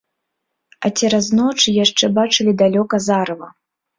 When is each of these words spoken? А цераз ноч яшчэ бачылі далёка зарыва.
А 0.87 0.89
цераз 1.01 1.27
ноч 1.41 1.59
яшчэ 1.83 2.05
бачылі 2.17 2.51
далёка 2.63 2.95
зарыва. 3.09 3.53